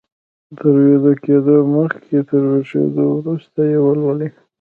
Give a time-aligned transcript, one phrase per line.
[0.57, 4.29] تر ويده کېدو مخکې او تر ويښېدو وروسته يې ولولئ.